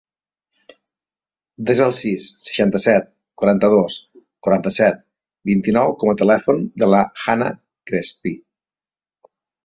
[1.69, 3.11] Desa el sis, seixanta-set,
[3.41, 3.97] quaranta-dos,
[4.47, 4.97] quaranta-set,
[5.51, 7.51] vint-i-nou com a telèfon de la Hannah
[7.93, 8.33] Crespi.